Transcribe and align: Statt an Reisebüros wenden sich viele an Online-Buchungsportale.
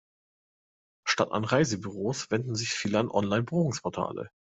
Statt 1.07 1.31
an 1.31 1.43
Reisebüros 1.43 2.31
wenden 2.31 2.55
sich 2.55 2.71
viele 2.71 2.97
an 2.97 3.11
Online-Buchungsportale. 3.11 4.31